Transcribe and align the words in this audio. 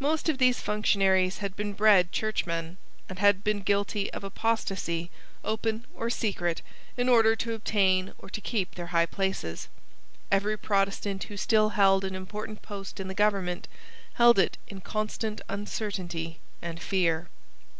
Most 0.00 0.28
of 0.28 0.38
these 0.38 0.58
functionaries 0.58 1.38
had 1.38 1.54
been 1.54 1.72
bred 1.72 2.10
Churchmen, 2.10 2.78
and 3.08 3.20
had 3.20 3.44
been 3.44 3.60
guilty 3.60 4.12
of 4.12 4.24
apostasy, 4.24 5.08
open 5.44 5.86
or 5.94 6.10
secret, 6.10 6.62
in 6.96 7.08
order 7.08 7.36
to 7.36 7.54
obtain 7.54 8.12
or 8.18 8.28
to 8.28 8.40
keep 8.40 8.74
their 8.74 8.88
high 8.88 9.06
places. 9.06 9.68
Every 10.32 10.56
Protestant 10.58 11.22
who 11.22 11.36
still 11.36 11.68
held 11.68 12.04
an 12.04 12.16
important 12.16 12.60
post 12.62 12.98
in 12.98 13.06
the 13.06 13.14
government 13.14 13.68
held 14.14 14.40
it 14.40 14.58
in 14.66 14.80
constant 14.80 15.40
uncertainty 15.48 16.40
and 16.60 16.82
fear. 16.82 17.28